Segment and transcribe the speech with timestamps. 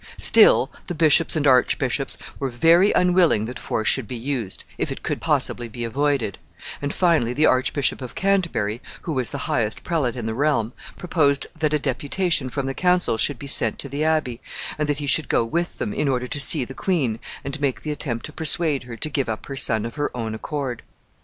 [0.17, 5.03] Still, the bishops and archbishops were very unwilling that force should be used, if it
[5.03, 6.39] could possibly be avoided;
[6.81, 11.45] and finally the Archbishop of Canterbury, who was the highest prelate in the realm, proposed
[11.59, 14.41] that a deputation from the council should be sent to the Abbey,
[14.79, 17.81] and that he should go with them, in order to see the queen, and make
[17.81, 20.81] the attempt to persuade her to give up her son of her own accord.